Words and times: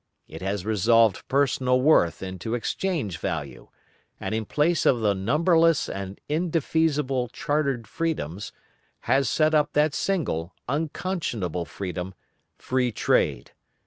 It 0.27 0.41
has 0.41 0.65
resolved 0.65 1.27
personal 1.27 1.79
worth 1.79 2.23
into 2.23 2.55
exchange 2.55 3.19
value, 3.19 3.67
and 4.19 4.33
in 4.33 4.45
place 4.45 4.83
of 4.87 5.01
the 5.01 5.13
numberless 5.13 5.87
and 5.87 6.19
indefeasible 6.27 7.27
chartered 7.27 7.85
freedoms, 7.85 8.51
has 9.01 9.29
set 9.29 9.53
up 9.53 9.73
that 9.73 9.93
single, 9.93 10.55
unconscionable 10.67 11.65
freedom—Free 11.65 12.91
Trade. 12.91 13.51